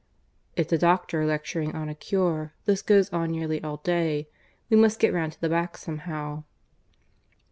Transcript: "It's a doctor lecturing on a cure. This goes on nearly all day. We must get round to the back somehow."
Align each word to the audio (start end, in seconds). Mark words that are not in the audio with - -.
"It's 0.55 0.73
a 0.73 0.79
doctor 0.79 1.27
lecturing 1.27 1.75
on 1.75 1.87
a 1.87 1.93
cure. 1.93 2.53
This 2.65 2.81
goes 2.81 3.13
on 3.13 3.29
nearly 3.29 3.63
all 3.63 3.77
day. 3.77 4.27
We 4.67 4.75
must 4.75 4.97
get 4.99 5.13
round 5.13 5.33
to 5.33 5.41
the 5.41 5.47
back 5.47 5.77
somehow." 5.77 6.43